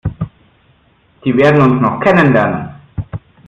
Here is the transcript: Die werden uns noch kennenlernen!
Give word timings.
Die 1.23 1.37
werden 1.37 1.61
uns 1.61 1.79
noch 1.79 1.99
kennenlernen! 1.99 2.69